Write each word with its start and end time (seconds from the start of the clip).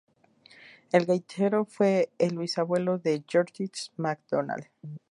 El 0.91 1.05
gaitero 1.05 1.63
fue 1.63 2.09
el 2.17 2.35
bisabuelo 2.39 2.97
de 2.97 3.23
George 3.29 3.67
MacDonald. 3.97 4.65